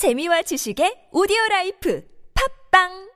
[0.00, 2.02] 재미와 지식의 audio life
[2.70, 3.10] 팟빵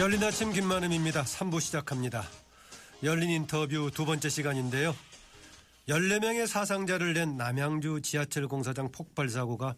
[0.00, 1.24] 열린 아침 김만흠입니다.
[1.24, 2.24] 3부 시작합니다.
[3.02, 4.96] 열린 인터뷰 두 번째 시간인데요.
[5.90, 9.74] 14명의 사상자를 낸 남양주 지하철 공사장 폭발 사고가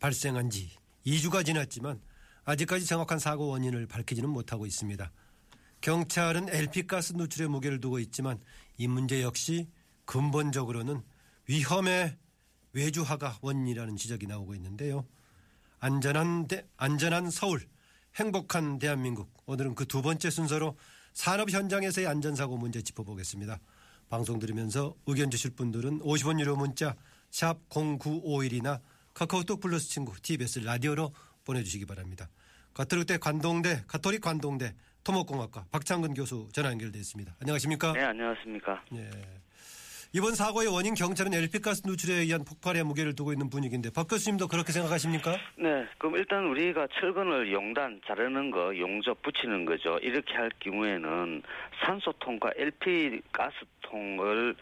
[0.00, 0.70] 발생한 지
[1.06, 2.00] 2주가 지났지만
[2.46, 5.12] 아직까지 정확한 사고 원인을 밝히지는 못하고 있습니다.
[5.82, 8.40] 경찰은 LP가스 누출에 무게를 두고 있지만
[8.78, 9.68] 이 문제 역시
[10.04, 11.02] 근본적으로는
[11.48, 12.16] 위험의
[12.72, 15.06] 외주화가 원인이라는 지적이 나오고 있는데요.
[15.80, 17.60] 안전한 대, 안전한 서울,
[18.16, 19.32] 행복한 대한민국.
[19.46, 20.76] 오늘은 그 두 번째 순서로
[21.12, 23.58] 산업 현장에서의 안전사고 문제 짚어보겠습니다.
[24.08, 26.94] 방송 들으면서 의견 주실 분들은 50원 유료 문자
[27.30, 28.80] 샵 0951이나
[29.14, 31.12] 카카오톡 플러스 친구 TBS 라디오로
[31.44, 32.28] 보내주시기 바랍니다.
[32.74, 37.36] 가톨릭대 관동대 가톨릭 관동대 토목공학과 박창근 교수 전화 연결돼 있습니다.
[37.40, 37.92] 안녕하십니까?
[37.92, 38.84] 네, 안녕하십니까.
[38.94, 39.10] 예.
[40.16, 44.70] 이번 사고의 원인 경찰은 LP가스 누출에 의한 폭발에 무게를 두고 있는 분위기인데 박 교수님도 그렇게
[44.70, 45.32] 생각하십니까?
[45.56, 49.98] 네, 그럼 일단 우리가 철근을 용단 자르는 거, 용접 붙이는 거죠.
[50.02, 51.42] 이렇게 할 경우에는
[51.84, 54.54] 산소통과 LP 가스통을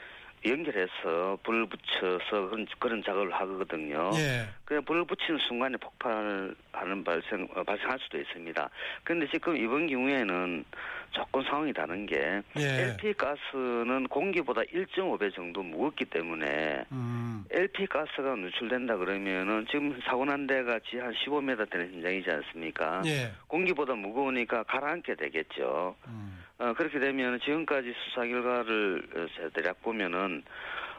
[0.47, 4.11] 연결해서 불 붙여서 그런, 그런 작업을 하거든요.
[4.15, 4.49] 예.
[4.65, 8.71] 그냥 불을 붙이는 순간에 폭발하는 발생 어, 발생할 수도 있습니다.
[9.05, 10.65] 그런데 지금 이번 경우에는
[11.13, 12.63] 조금 상황이 다른 게 예.
[12.63, 17.45] LP 가스는 공기보다 1.5배 정도 무겁기 때문에 음.
[17.51, 23.03] LP 가스가 누출된다 그러면은 지금 사고 난 데가 지한 15m 되는 현장이지 않습니까?
[23.07, 23.31] 예.
[23.47, 25.95] 공기보다 무거우니까 가라앉게 되겠죠.
[26.09, 26.43] 음.
[26.59, 30.43] 어, 그렇게 되면 지금까지 수사 결과를 어, 대략 보면은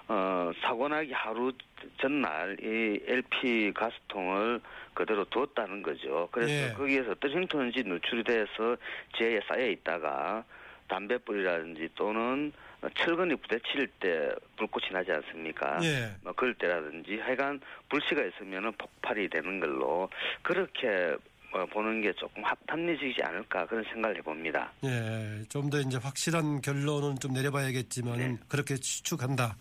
[0.08, 1.52] 어, 사고 나기 하루
[2.00, 4.59] 전날 이 LP 가스통을
[4.94, 6.28] 그대로 두었다는 거죠.
[6.32, 6.73] 그래서 예.
[6.73, 8.76] 거기에서 어떤 형태인지 누출이 돼서
[9.18, 10.44] 지하에 쌓여 있다가
[10.88, 12.52] 담배불이라든지 또는
[12.98, 15.80] 철근이 부딪힐 때 불꽃이 나지 않습니까?
[15.84, 16.12] 예.
[16.22, 20.09] 뭐 그럴 때라든지 하여간 불씨가 있으면은 폭발이 되는 걸로
[20.42, 21.16] 그렇게
[21.54, 24.72] 어, 보는 게 조금 합- 합리적이지 않을까 그런 생각을 해봅니다.
[24.84, 25.44] 예.
[25.50, 28.25] 좀 더 이제 확실한 결론은 좀 내려봐야겠지만 네.
[28.25, 29.56] 은 그렇게 추측한다.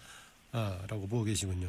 [0.55, 1.69] 아, 라고 보고 계시군요.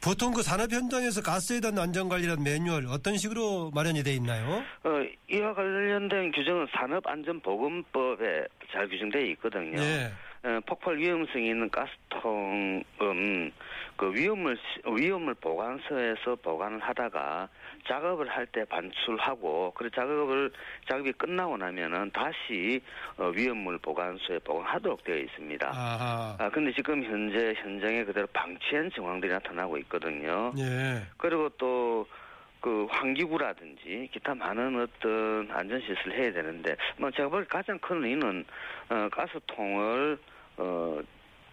[0.00, 4.62] 보통 그 산업 현장에서 가스에 대한 안전관리란 매뉴얼 어떤 식으로 마련이 돼 있나요?
[4.84, 4.90] 어,
[5.28, 9.80] 이와 관련된 규정은 산업안전보건법에 잘 규정되어 있거든요.
[9.82, 10.12] 예.
[10.44, 13.52] 어, 폭발 위험성이 있는 가스통은
[13.96, 17.48] 그 위험을 시- 위험을 보관소에서 보관을 하다가
[17.86, 20.50] 작업을 할 때 반출하고 그 작업을
[20.88, 22.80] 작업이 끝나고 나면은 다시
[23.16, 25.68] 어, 위험물 보관소에 보관하도록 되어 있습니다.
[25.68, 26.36] 아하.
[26.40, 30.52] 아 근데 지금 현재 현장에 그대로 방치한 정황들이 나타나고 있거든요.
[30.58, 31.02] 예.
[31.18, 38.44] 그리고 또그 환기구라든지 기타 많은 어떤 안전시설을 해야 되는데 뭐 제가 볼 가장 큰 의의는
[38.90, 40.18] 어, 가스통을
[40.56, 41.00] 어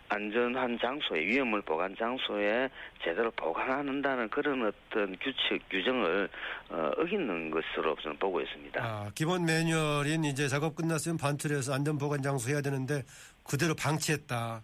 [0.10, 2.68] 안전한 장소에 위험을 보관 장소에
[3.04, 6.28] 제대로 보관한다는 그런 어떤 규칙 규정을
[6.70, 8.84] 어, 어기는 것으로 저는 보고 있습니다.
[8.84, 13.04] 아, 기본 매뉴얼인 이제 작업 끝났으면 반출해서 안전 보관 장소 해야 되는데
[13.48, 14.62] 그대로 방치했다.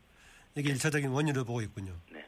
[0.56, 1.94] 이게 일차적인 원인으로 보고 있군요.
[2.12, 2.26] 네.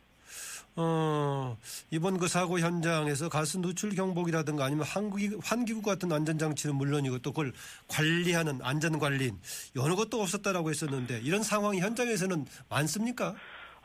[0.79, 1.57] 어,
[1.89, 7.51] 이번 그 사고 현장에서 가스 누출 경보기라든가 아니면 환기, 환기구 같은 안전장치는 물론이고 또 그걸
[7.87, 9.39] 관리하는 안전관리인
[9.79, 13.35] 어느 것도 없었다라고 했었는데 이런 상황이 현장에서는 많습니까?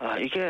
[0.03, 0.41] 아, 이게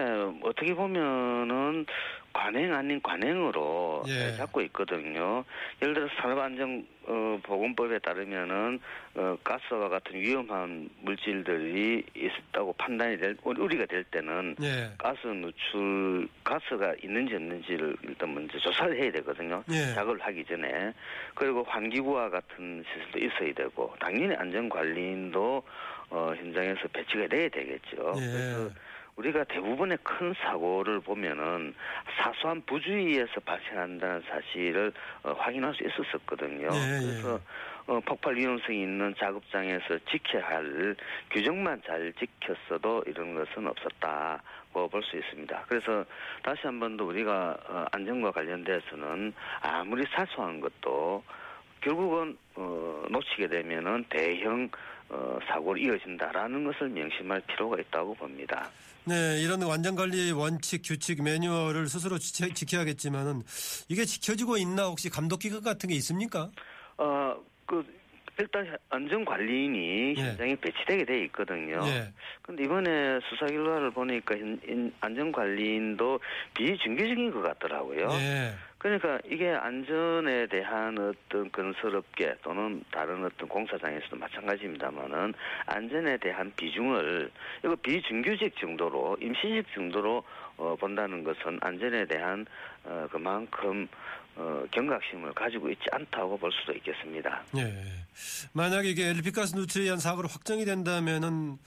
[0.43, 1.85] 어떻게 보면은
[2.33, 4.35] 관행 아닌 관행으로 예.
[4.37, 5.45] 잡고 있거든요.
[5.83, 8.81] 예를 들어서 산업안전보건법에 따르면은
[9.15, 14.91] 어, 가스와 같은 위험한 물질들이 있었다고 판단이 될 우리가 될 때는 예.
[14.97, 19.63] 가스 누출 가스가 있는지 없는지를 일단 먼저 조사를 해야 되거든요.
[19.71, 19.93] 예.
[19.95, 20.95] 작업을 하기 전에
[21.35, 25.63] 그리고 환기구와 같은 시설도 있어야 되고 당연히 안전 관리인도
[26.09, 28.15] 어, 현장에서 배치가 돼야 되겠죠.
[28.17, 28.21] 예.
[28.21, 28.71] 그래서
[29.17, 31.75] 우리가 대부분의 큰 사고를 보면은
[32.17, 34.93] 사소한 부주의에서 발생한다는 사실을
[35.23, 36.69] 어, 확인할 수 있었었거든요.
[36.73, 37.01] 예, 예.
[37.01, 37.39] 그래서
[37.87, 40.97] 어, 폭발 위험성이 있는 작업장에서 지켜야 할
[41.31, 45.65] 규정만 잘 지켰어도 이런 것은 없었다고 볼수 있습니다.
[45.69, 46.05] 그래서
[46.43, 51.23] 다시 한 번 더 우리가 어, 안전과 관련돼서는 아무리 사소한 것도
[51.83, 54.71] 결국은 어, 놓치게 되면은 대형
[55.11, 58.71] 어, 사고로 이어진다라는 것을 명심할 필요가 있다고 봅니다.
[59.05, 63.43] 네, 이런 안전관리 원칙, 규칙, 매뉴얼을 스스로 지켜, 지켜야겠지만은
[63.89, 66.51] 이게 지켜지고 있나 혹시 감독 기관 같은 게 있습니까?
[66.99, 67.35] 어,
[67.67, 67.85] 그
[68.39, 70.23] 일단 안전관리인이 예.
[70.23, 71.81] 현장에 배치되게 돼 있거든요.
[71.85, 72.13] 예.
[72.43, 74.35] 근데 이번에 수사 결과를 보니까
[75.01, 76.21] 안전관리인도
[76.55, 78.09] 비정규직인 것 같더라고요.
[78.13, 78.53] 예.
[78.83, 85.35] 그러니까 이게 안전에 대한 어떤 건설업계 또는 다른 어떤 공사장에서도 마찬가지입니다만은
[85.67, 87.31] 안전에 대한 비중을
[87.65, 90.25] 이거 비정규직 정도로 임시직 정도로
[90.57, 92.45] 어, 본다는 것은 안전에 대한
[92.85, 93.87] 어, 그만큼
[94.37, 97.43] 어, 경각심을 가지고 있지 않다고 볼 수도 있겠습니다.
[97.57, 97.75] 예.
[98.53, 101.59] 만약에 이게 LP가스 누출에 의한 사고로 확정이 된다면은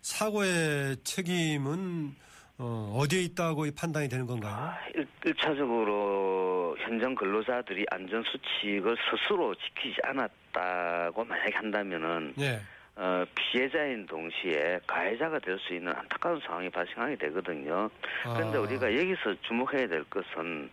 [0.00, 2.14] 사고의 책임은
[2.58, 4.54] 어, 어디에 있다고 판단이 되는 건가요?
[4.54, 12.60] 아, 일, 일차적으로 현장 근로자들이 안전 수칙을 스스로 지키지 않았다고 만약에 한다면은 예.
[12.96, 17.90] 어, 피해자인 동시에 가해자가 될 수 있는 안타까운 상황이 발생하게 되거든요.
[18.22, 18.60] 그런데 아.
[18.60, 20.70] 우리가 여기서 주목해야 될 것은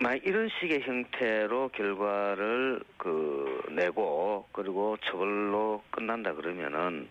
[0.00, 7.06] 만약 이런 식의 형태로 결과를 그 내고 그리고 처벌로 끝난다 그러면은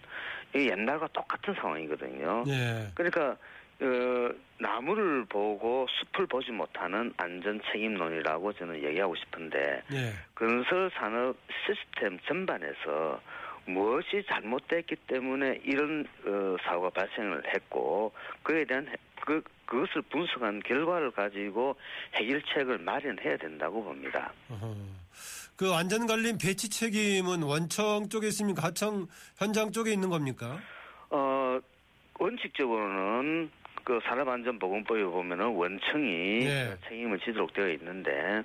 [0.56, 2.44] 이게 옛날과 똑같은 상황이거든요.
[2.47, 2.88] 예.
[2.95, 3.38] 그러니까
[3.81, 10.12] 어, 나무를 보고 숲을 보지 못하는 안전 책임론이라고 저는 얘기하고 싶은데 예.
[10.33, 13.21] 건설 산업 시스템 전반에서
[13.68, 21.12] 무엇이 잘못됐기 때문에 이런 어, 사고가 발생을 했고 그에 대한 해- 그 그것을 분석한 결과를
[21.12, 21.75] 가지고
[22.16, 24.33] 해결책을 마련해야 된다고 봅니다.
[24.50, 24.75] 어허.
[25.56, 28.63] 그 안전관리 배치 책임은 원청 쪽에 있습니까?
[28.63, 29.06] 하청
[29.38, 30.60] 현장 쪽에 있는 겁니까?
[31.12, 31.60] 어
[32.19, 33.51] 원칙적으로는
[33.83, 36.75] 그 산업안전보건법에 보면은 원청이 예.
[36.88, 38.44] 책임을 지도록 되어 있는데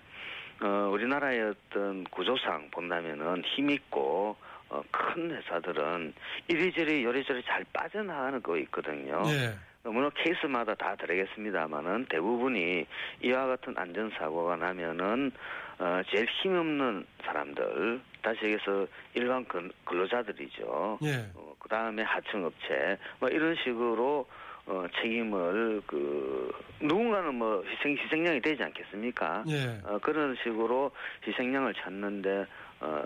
[0.61, 4.37] 어 우리나라의 어떤 구조상 본다면은 힘 있고
[4.69, 6.13] 어, 큰 회사들은
[6.49, 9.23] 이리저리 요리저리 잘 빠져나가는 거 있거든요.
[9.27, 9.55] 예.
[9.85, 12.87] 물론 케이스마다 다 다르겠습니다만은 대부분이
[13.23, 15.31] 이와 같은 안전사고가 나면은
[15.79, 20.99] 어, 제일 힘없는 사람들 다시 얘기해서 일반 근, 근로자들이죠.
[21.03, 21.31] 예.
[21.35, 24.27] 어, 그 다음에 하청업체 뭐 이런 식으로
[24.67, 29.45] 어, 책임을 그 누군가는 뭐 희생 희생양이 되지 않겠습니까?
[29.49, 29.81] 예.
[29.85, 30.93] 어, 그런 식으로
[31.27, 32.47] 희생양을 찾는데
[32.81, 33.03] 어,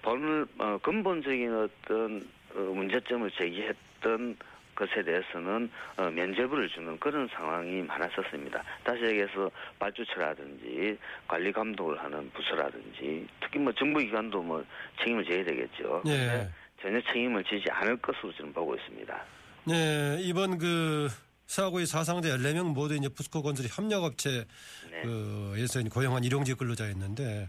[0.00, 4.36] 본, 어, 근본적인 어떤 어, 문제점을 제기했던
[4.74, 8.62] 것에 대해서는 어, 면죄부를 주는 그런 상황이 많았었습니다.
[8.82, 14.64] 다시 얘기해서 발주처라든지 관리 감독을 하는 부서라든지 특히 뭐 정부기관도 뭐
[14.98, 16.02] 책임을 져야 되겠죠.
[16.06, 16.10] 예.
[16.10, 16.50] 근데
[16.82, 19.24] 전혀 책임을 지지 않을 것으로 저는 보고 있습니다.
[19.64, 21.08] 네, 이번 그
[21.46, 24.44] 사고의 사상자 14명 모두 이제 부스코 건설의 협력업체
[24.90, 25.62] 네.
[25.62, 27.48] 이제 고용한 일용직 근로자였는데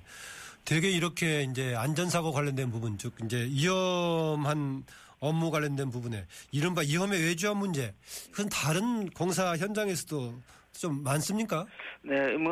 [0.65, 4.83] 되게 이렇게 이제 안전사고 관련된 부분 즉 이제 위험한
[5.19, 7.93] 업무 관련된 부분에 이른바 위험의 외주화 문제
[8.31, 10.33] 그건 다른 공사 현장에서도
[10.73, 11.65] 좀 많습니까?
[12.01, 12.51] 네, 뭐,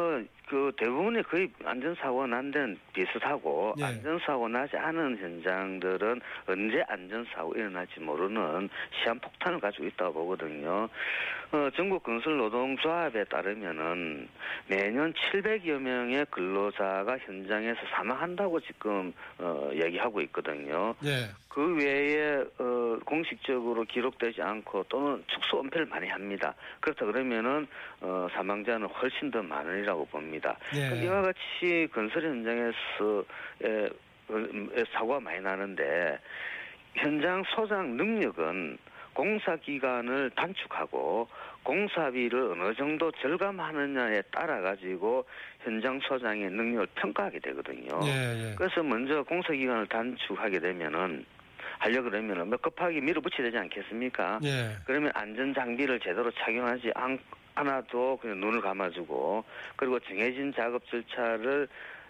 [0.53, 3.85] 그 대부분의 거의 안전사고 난 데는 비슷하고, 네.
[3.85, 8.69] 안전사고 나지 않은 현장들은 언제 안전사고 일어날지 모르는
[9.01, 10.87] 시한폭탄을 가지고 있다고 보거든요.
[11.51, 14.27] 어, 전국 건설 노동조합에 따르면은
[14.67, 20.93] 매년 700여 명의 근로자가 현장에서 사망한다고 지금, 어, 얘기하고 있거든요.
[21.03, 21.29] 예.
[21.53, 26.55] 그 외에 어, 공식적으로 기록되지 않고 또는 축소 은폐를 많이 합니다.
[26.79, 27.67] 그렇다 그러면은
[28.01, 30.57] 어, 사망자는 훨씬 더 많으리라고 봅 니다.
[30.75, 31.03] 예.
[31.03, 33.23] 이와 같이 건설 현장에서
[33.63, 33.85] 에,
[34.27, 36.19] 어, 사고가 많이 나는데
[36.95, 38.77] 현장 소장 능력은
[39.13, 41.27] 공사 기간을 단축하고
[41.63, 45.25] 공사비를 어느 정도 절감하느냐에 따라 가지고
[45.61, 47.99] 현장 소장의 능력을 평가하게 되거든요.
[48.03, 48.55] 예, 예.
[48.57, 51.25] 그래서 먼저 공사 기간을 단축하게 되면은
[51.79, 54.39] 하려 그러면은 뭐 급하게 밀어붙여야 되지 않겠습니까?
[54.43, 54.71] 예.
[54.85, 57.17] 그러면 안전 장비를 제대로 착용하지 않,
[57.55, 59.43] 않아도 그냥 눈을 감아주고
[59.75, 61.67] 그리고 정해진 작업 절차를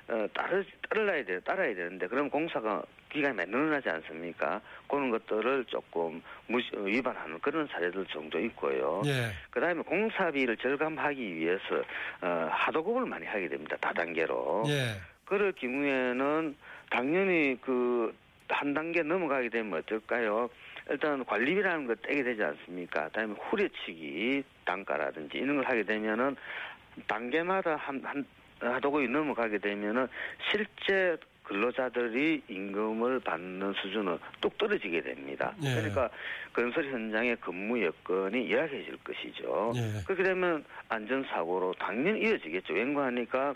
[0.09, 4.59] 어, 따르, 따라야 돼, 따라야 되는데 그럼 공사가 기간이 많이 늘어나지 않습니까?
[4.89, 9.01] 그런 것들을 조금 무시, 어, 위반하는 그런 사례들 정도 있고요.
[9.05, 9.31] 예.
[9.49, 11.83] 그 다음에 공사비를 절감하기 위해서
[12.21, 13.77] 어, 하도급을 많이 하게 됩니다.
[13.79, 14.63] 다단계로.
[14.67, 14.95] 예.
[15.25, 16.55] 그럴 경우에는
[16.89, 18.13] 당연히 그
[18.53, 20.49] 한 단계 넘어가게 되면 어떨까요?
[20.89, 23.05] 일단 관리비라는 거 떼게 되지 않습니까?
[23.05, 26.35] 그다음에 후려치기 단가라든지 이런 걸 하게 되면은
[27.07, 28.25] 단계마다 한, 한
[28.59, 30.07] 하도급이 넘어가게 되면은
[30.49, 35.53] 실제 근로자들이 임금을 받는 수준은 뚝 떨어지게 됩니다.
[35.63, 35.75] 예.
[35.75, 36.09] 그러니까
[36.53, 39.73] 건설 현장의 근무 여건이 열악해질 것이죠.
[39.75, 40.03] 예.
[40.05, 42.73] 그렇게 되면 안전사고로 당연히 이어지겠죠.
[42.73, 43.53] 왠가하니까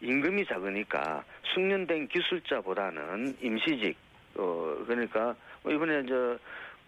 [0.00, 1.22] 임금이 작으니까
[1.54, 3.96] 숙련된 기술자보다는 임시직,
[4.36, 6.38] 어, 그러니까 뭐 이번에 저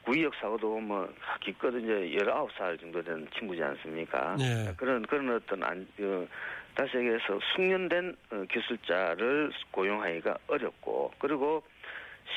[0.05, 1.09] 구이역 사고도 뭐
[1.41, 4.37] 기껏 이제 19살 정도 된 친구지 않습니까?
[4.41, 4.73] 예.
[4.76, 6.29] 그런, 그런 어떤 안, 그,
[6.75, 11.62] 다시 얘기해서 숙련된 어, 기술자를 고용하기가 어렵고, 그리고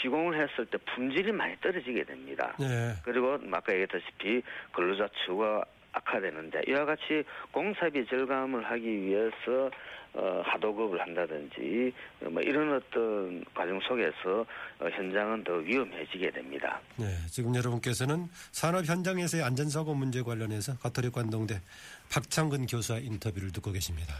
[0.01, 2.55] 시공을 했을 때 품질이 많이 떨어지게 됩니다.
[2.61, 2.93] 예.
[3.03, 4.41] 그리고 아까 얘기했다시피
[4.73, 5.63] 근로자 처우가
[5.93, 9.71] 악화되는데 이와 같이 공사비 절감을 하기 위해서
[10.17, 11.91] 어, 하도급을 한다든지
[12.21, 14.45] 어, 뭐 이런 어떤 과정 속에서
[14.79, 16.79] 어, 현장은 더 위험해지게 됩니다.
[16.95, 21.61] 네, 지금 여러분께서는 산업 현장에서의 안전사고 문제 관련해서 가톨릭 관동대
[22.09, 24.13] 박창근 교수와 인터뷰를 듣고 계십니다.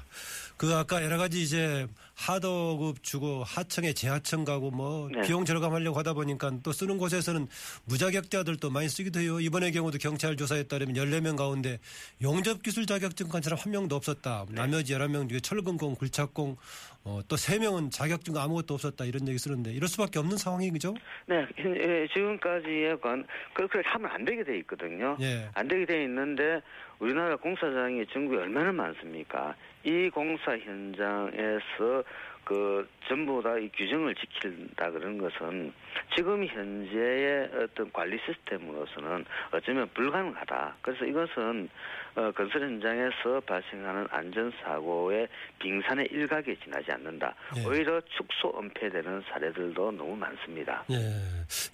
[0.58, 5.22] 그 아까 여러 가지 이제 하도급 주고 하청에 재하청 가고 뭐 네.
[5.22, 7.48] 비용 절감하려고 하다 보니까 또 쓰는 곳에서는
[7.86, 9.40] 무자격자들도 많이 쓰기도 해요.
[9.40, 11.80] 이번의 경우도 경찰 조사에 따르면 14명 가운데
[12.22, 14.46] 용접기술 자격증 간 사람 한 명도 없었다.
[14.50, 14.56] 네.
[14.56, 19.88] 나머지 11명 중에 철근 工, 굴착工어, 또 3명은 자격증 아무것도 없었다 이런 얘기 쓰는데 이럴
[19.88, 20.96] 수밖에 없는 상황이 그죠?
[21.27, 25.15] 네, 현- 예, 지금까지의 건 그렇게 하면 안 되게 돼 있거든요.
[25.22, 25.48] 예.
[25.54, 26.62] 안 되게 돼 있는데
[26.98, 29.56] 우리나라 공사장이 전국에 얼마나 많습니까?
[29.84, 32.04] 이 공사 현장에서
[32.46, 35.74] 그 전부 다 이 규정을 지킨다 그런 것은
[36.16, 40.75] 지금 현재의 어떤 관리 시스템으로서는 어쩌면 불가능하다.
[40.82, 41.70] 그래서 이것은
[42.16, 45.28] 어, 건설 현장에서 발생하는 안전사고의
[45.60, 47.34] 빙산의 일각에 지나지 않는다.
[47.58, 47.66] 예.
[47.66, 50.84] 오히려 축소 은폐되는 사례들도 너무 많습니다.
[50.92, 50.98] 예.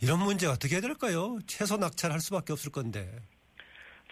[0.02, 1.38] 이런 문제 어떻게 해야 될까요?
[1.46, 3.08] 최소 낙찰할 수밖에 없을 건데.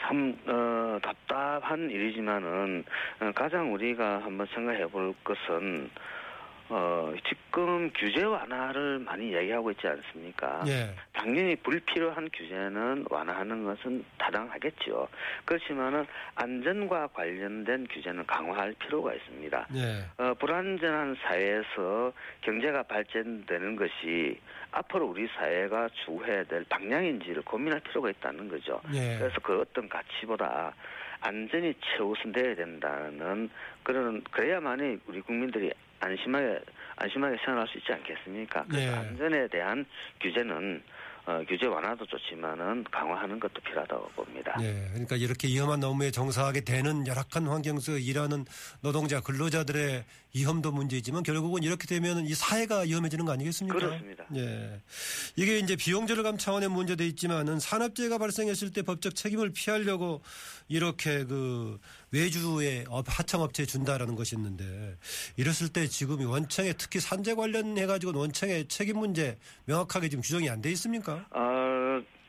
[0.02, 2.84] 참 어, 답답한 일이지만은
[3.22, 5.90] 어, 가장 우리가 한번 생각해 볼 것은
[6.70, 10.64] 어, 지금 규제 완화를 많이 얘기하고 있지 않습니까?
[10.68, 10.94] 예.
[11.14, 15.08] 당연히 불필요한 규제는 완화하는 것은 타당하겠죠.
[15.46, 19.68] 그렇지만은 안전과 관련된 규제는 강화할 필요가 있습니다.
[19.76, 20.24] 예.
[20.24, 24.40] 어, 불안전한 사회에서 경제가 발전되는 것이
[24.72, 28.80] 앞으로 우리 사회가 추구해야 될 방향인지를 고민할 필요가 있다는 거죠.
[28.94, 29.18] 예.
[29.18, 30.74] 그래서 그 어떤 가치보다
[31.22, 33.50] 안전이 최우선돼야 된다는
[33.84, 36.60] 그런 그래야만이 우리 국민들이 안심하게
[36.96, 38.66] 안심하게 생활할 수 있지 않겠습니까?
[38.70, 38.96] 그래서 예.
[38.96, 39.86] 안전에 대한
[40.22, 40.82] 규제는
[41.26, 44.58] 어, 규제 완화도 좋지만은 강화하는 것도 필요하다고 봅니다.
[44.62, 44.88] 예.
[44.90, 48.46] 그러니까 이렇게 위험한 업무에 정사하게 되는 열악한 환경에서 일하는
[48.82, 53.78] 노동자, 근로자들의 위험도 문제이지만 결국은 이렇게 되면 이 사회가 위험해지는 거 아니겠습니까?
[53.78, 54.26] 그렇습니다.
[54.36, 54.82] 예.
[55.36, 60.22] 이게 이제 비용 절감 차원의 문제도 있지만은 산업재해가 발생했을 때 법적 책임을 피하려고
[60.68, 61.80] 이렇게 그
[62.12, 64.98] 외주에 업- 하청업체에 준다라는 것이 있는데
[65.38, 70.50] 이랬을 때 지금 이 원청에 특히 산재 관련해 가지고 원청의 책임 문제 명확하게 지금 규정이
[70.50, 71.26] 안 돼 있습니까?
[71.32, 71.40] 어,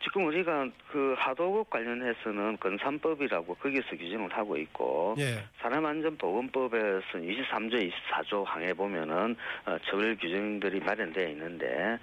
[0.02, 5.44] 지금 우리가 그 하도급 관련해서는 건산법이라고 거기서 규정을 하고 있고 예.
[5.60, 11.98] 산업안전보건법에서는 23조, 24조 항에 보면은 어, 처벌 규정들이 마련되어 있는데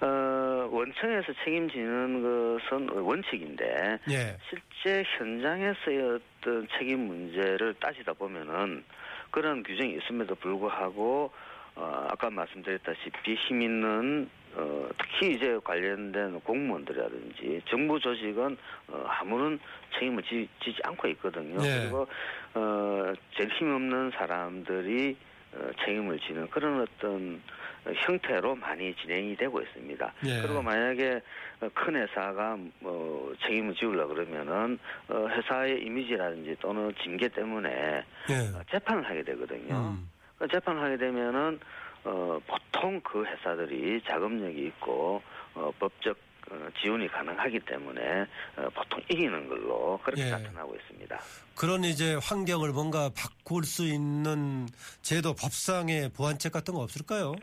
[0.00, 4.36] 어, 원청에서 책임지는 것은 원칙인데 예.
[4.48, 8.82] 실제 현장에서의 어떤 책임 문제를 따지다 보면은
[9.30, 11.30] 그런 규정이 있음에도 불구하고
[11.74, 18.56] 어, 아까 말씀드렸다시피 힘 있는 어, 특히 이제 관련된 공무원들이라든지 정부 조직은
[18.88, 19.58] 어, 아무런
[19.94, 21.60] 책임을 지, 지지 않고 있거든요.
[21.60, 21.80] 네.
[21.80, 22.06] 그리고
[22.54, 25.16] 어, 제일 힘없는 사람들이
[25.54, 27.40] 어, 책임을 지는 그런 어떤
[27.84, 30.12] 형태로 많이 진행이 되고 있습니다.
[30.26, 30.40] 예.
[30.42, 31.20] 그리고 만약에
[31.60, 34.78] 어, 큰 회사가 뭐 책임을 지우려 그러면은
[35.08, 38.34] 어, 회사의 이미지라든지 또는 징계 때문에 예.
[38.54, 39.74] 어, 재판을 하게 되거든요.
[39.74, 40.08] 음.
[40.38, 41.60] 그 재판을 하게 되면은
[42.04, 45.22] 어, 보통 그 회사들이 자금력이 있고
[45.54, 46.16] 어, 법적
[46.50, 50.30] 어, 지원이 가능하기 때문에 어, 보통 이기는 걸로 그렇게 예.
[50.30, 51.18] 나타나고 있습니다.
[51.56, 54.66] 그런 이제 환경을 뭔가 바꿀 수 있는
[55.02, 57.34] 제도 법상의 보완책 같은 거 없을까요?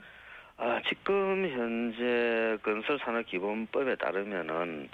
[0.57, 4.89] 아, 지금 현재 건설산업기본법에 따르면은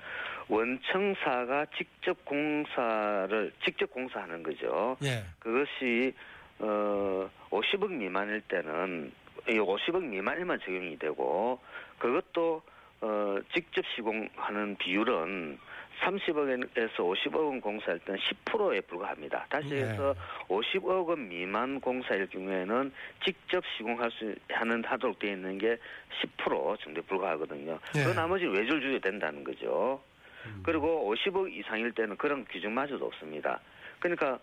[0.48, 4.96] 원청사가 직접 공사를 직접 공사하는 거죠.
[5.04, 5.24] 예.
[5.40, 6.14] 그것이
[6.60, 9.12] 어 50억 미만일 때는
[9.48, 11.60] 이 50억 미만에만 적용이 되고
[12.00, 12.62] 그것도
[13.02, 15.60] 어 직접 시공하는 비율은
[16.02, 19.46] 30억에서 50억 원 공사할 때는 10%에 불과합니다.
[19.50, 19.84] 다시 네.
[19.84, 20.16] 해서
[20.48, 22.92] 50억 원 미만 공사일 경우에는
[23.24, 25.78] 직접 시공할 수 하는 하도록 되어 있는 게
[26.38, 27.80] 10% 정도에 불과하거든요.
[27.94, 28.04] 네.
[28.04, 30.02] 그 나머지 외줄 줘야 된다는 거죠.
[30.46, 30.62] 음.
[30.64, 33.60] 그리고 50억 이상일 때는 그런 규정마저도 없습니다.
[34.00, 34.40] 그러니까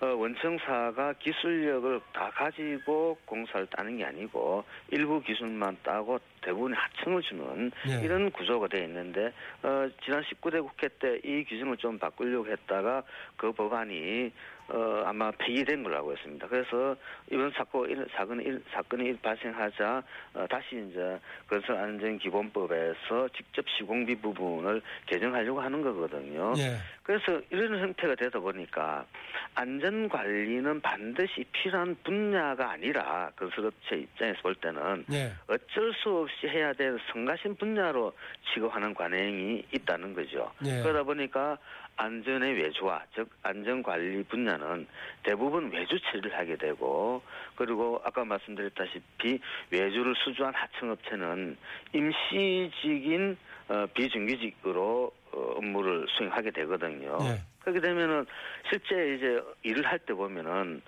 [0.00, 7.70] 어, 원청사가 기술력을 다 가지고 공사를 따는 게 아니고 일부 기술만 따고 대부분의 하청을 주는
[7.88, 8.04] 예.
[8.04, 13.02] 이런 구조가 되어 있는데 어, 지난 19대 국회 때 이 규정을 좀 바꾸려고 했다가
[13.36, 14.30] 그 법안이
[14.68, 16.48] 어, 아마 폐기된 걸로 알고 있습니다.
[16.48, 16.96] 그래서
[17.30, 20.02] 이번 사건 일- 사건이 일- 사건이 일- 발생하자
[20.34, 21.18] 어, 다시 이제
[21.48, 26.52] 건설안전기본법에서 직접 시공비 부분을 개정하려고 하는 거거든요.
[26.58, 26.76] 예.
[27.02, 29.06] 그래서 이런 형태가 되다 보니까
[29.54, 35.32] 안전 관리는 반드시 필요한 분야가 아니라 건설업체 입장에서 볼 때는 예.
[35.46, 38.12] 어쩔 수 없이 해야 될 성가신 분야로
[38.52, 40.50] 취급하는 관행이 있다는 거죠.
[40.64, 40.82] 예.
[40.82, 41.56] 그러다 보니까
[41.96, 44.86] 안전의 외주화, 즉 안전관리 분야는
[45.22, 47.22] 대부분 외주 처리를 하게 되고
[47.54, 51.56] 그리고 아까 말씀드렸다시피 외주를 수주한 하청업체는
[51.92, 53.36] 임시직인
[53.68, 57.18] 어, 비정규직으로 어, 업무를 수행하게 되거든요.
[57.22, 57.40] 예.
[57.60, 58.26] 그렇게 되면은
[58.70, 60.82] 실제 이제 일을 할 때 보면은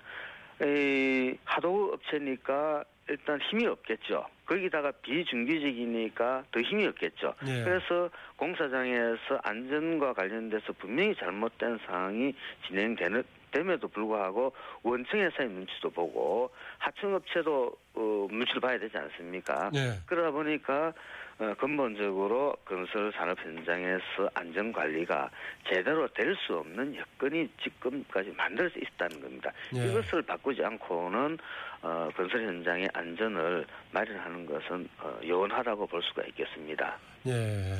[0.61, 4.25] 이 하도급 업체니까 일단 힘이 없겠죠.
[4.49, 7.35] 거기다가 비정규직이니까 더 힘이 없겠죠.
[7.47, 7.63] 예.
[7.63, 12.33] 그래서 공사장에서 안전과 관련돼서 분명히 잘못된 상황이
[12.67, 14.53] 진행되는 됨에도 불구하고
[14.83, 19.71] 원청회사의 눈치도 보고 하청업체도 어, 눈치를 봐야 되지 않습니까?
[19.75, 19.99] 예.
[20.05, 20.93] 그러다 보니까
[21.39, 25.29] 어, 근본적으로 건설 산업 현장에서 안전 관리가
[25.69, 29.51] 제대로 될 수 없는 여건이 지금까지 만들어져 있다는 겁니다.
[29.75, 29.85] 예.
[29.87, 31.37] 이것을 바꾸지 않고는
[31.81, 36.97] 어, 건설 현장의 안전을 마련하는 것은 어, 요원하다고 볼 수가 있겠습니다.
[37.27, 37.73] 예.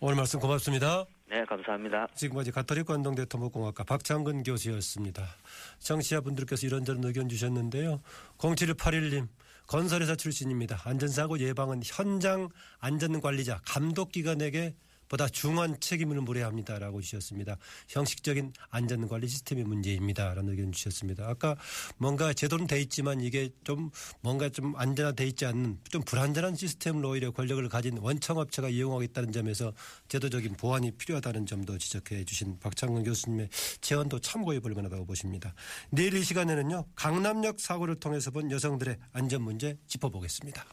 [0.00, 1.06] 오늘 말씀 고맙습니다.
[1.28, 2.06] 네, 감사합니다.
[2.14, 5.24] 지금까지 가톨릭 관동대 토목공학과 박창근 교수였습니다.
[5.80, 8.00] 청취자분들께서 이런저런 의견 주셨는데요.
[8.38, 9.28] 0781님
[9.66, 10.80] 건설회사 출신입니다.
[10.84, 14.74] 안전사고 예방은 현장 안전관리자 감독기관에게
[15.08, 17.56] 보다 중한 책임을 물어야 합니다라고 주셨습니다.
[17.88, 20.34] 형식적인 안전관리 시스템의 문제입니다.
[20.34, 21.28] 라는 의견 주셨습니다.
[21.28, 21.56] 아까
[21.96, 27.30] 뭔가 제도는 돼 있지만 이게 좀 뭔가 좀 안전화돼 있지 않는 좀 불안전한 시스템으로 오히려
[27.30, 29.72] 권력을 가진 원청업체가 이용하겠다는 점에서
[30.08, 33.48] 제도적인 보완이 필요하다는 점도 지적해 주신 박창근 교수님의
[33.80, 35.54] 제언도 참고해 볼 만하다고 보십니다.
[35.90, 36.84] 내일 이 시간에는요.
[36.94, 40.64] 강남역 사고를 통해서 본 여성들의 안전 문제 짚어보겠습니다.